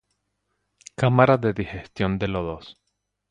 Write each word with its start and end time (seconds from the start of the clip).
Cámara 0.95 1.37
de 1.37 1.53
digestión 1.53 2.17
de 2.17 2.27
lodos. 2.27 2.75